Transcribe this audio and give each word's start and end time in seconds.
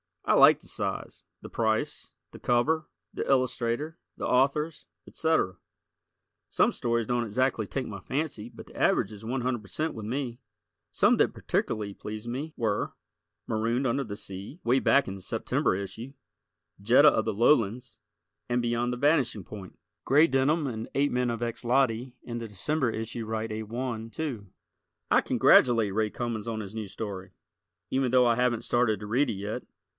I 0.25 0.33
like 0.33 0.61
the 0.61 0.67
size, 0.67 1.23
the 1.41 1.49
price, 1.49 2.11
the 2.31 2.39
cover, 2.39 2.87
the 3.13 3.29
illustrator, 3.29 3.99
the 4.17 4.25
authors, 4.25 4.87
etc. 5.05 5.57
Some 6.49 6.71
stories 6.71 7.05
don't 7.05 7.25
exactly 7.25 7.67
take 7.67 7.85
my 7.85 7.99
fancy 7.99 8.49
but 8.49 8.67
the 8.67 8.77
average 8.77 9.11
is 9.11 9.23
100% 9.23 9.93
with 9.93 10.05
me. 10.05 10.39
Some 10.91 11.17
that 11.17 11.33
particularly 11.33 11.93
pleased 11.93 12.29
me 12.29 12.53
were 12.55 12.93
"Marooned 13.45 13.85
Under 13.85 14.03
the 14.05 14.15
Sea," 14.15 14.59
way 14.63 14.79
back 14.79 15.07
in 15.07 15.15
the 15.15 15.21
September 15.21 15.75
issue, 15.75 16.13
"Jetta 16.81 17.09
of 17.09 17.25
the 17.25 17.33
Low 17.33 17.53
lands" 17.55 17.99
and 18.47 18.61
"Beyond 18.61 18.93
the 18.93 18.97
Vanishing 18.97 19.43
Point." 19.43 19.77
"Gray 20.05 20.27
Denim" 20.27 20.65
and 20.65 20.87
"Ape 20.95 21.11
men 21.11 21.29
of 21.29 21.41
Xloti" 21.41 22.13
in 22.23 22.37
the 22.37 22.47
December 22.47 22.89
issue 22.89 23.25
rite 23.25 23.51
A 23.51 23.63
1, 23.63 24.09
too. 24.11 24.47
I 25.11 25.21
congratulate 25.21 25.93
Ray 25.93 26.09
Cummings 26.09 26.47
on 26.47 26.61
his 26.61 26.73
new 26.73 26.87
story, 26.87 27.33
even 27.91 28.11
though 28.11 28.25
I 28.25 28.35
haven't 28.35 28.63
started 28.63 28.99
to 29.01 29.07
read 29.07 29.29
it 29.29 29.33
yet. 29.33 29.63